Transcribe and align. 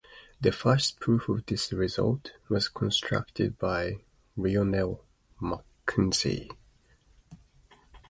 The 0.39 0.51
first 0.51 0.99
proof 0.99 1.29
of 1.29 1.45
this 1.45 1.71
result 1.71 2.31
was 2.49 2.69
constructed 2.69 3.59
by 3.59 3.97
Lionel 4.35 5.05
McKenzie. 5.39 6.49